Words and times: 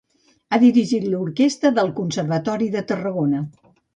Ha 0.49 0.57
dirigit 0.63 1.05
l'orquestra 1.11 1.71
del 1.75 1.93
Conservatori 2.01 2.71
de 2.77 2.83
Tarragona. 2.93 3.45